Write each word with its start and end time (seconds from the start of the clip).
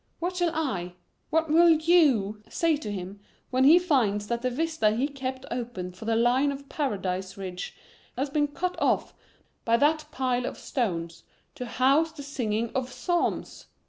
What 0.17 0.35
shall 0.37 0.49
I 0.55 0.95
what 1.29 1.47
will 1.47 1.69
you 1.69 2.41
say 2.49 2.75
to 2.75 2.91
him 2.91 3.19
when 3.51 3.65
he 3.65 3.77
finds 3.77 4.25
that 4.29 4.41
the 4.41 4.49
vista 4.49 4.89
he 4.89 5.07
kept 5.07 5.45
open 5.51 5.91
for 5.91 6.05
the 6.05 6.15
line 6.15 6.51
of 6.51 6.67
Paradise 6.67 7.37
Ridge 7.37 7.75
has 8.17 8.27
been 8.27 8.47
cut 8.47 8.75
off 8.81 9.13
by 9.63 9.77
that 9.77 10.05
pile 10.11 10.47
of 10.47 10.57
stones 10.57 11.23
to 11.53 11.67
house 11.67 12.11
the 12.13 12.23
singing 12.23 12.71
of 12.73 12.91
psalms?" 12.91 13.67